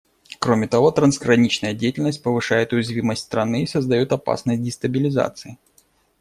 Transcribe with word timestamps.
Кроме 0.39 0.67
того, 0.67 0.89
трансграничная 0.89 1.75
деятельность 1.75 2.23
повышает 2.23 2.73
уязвимость 2.73 3.21
страны 3.21 3.61
и 3.65 3.67
создает 3.67 4.11
опасность 4.11 4.63
дестабилизации. 4.63 5.59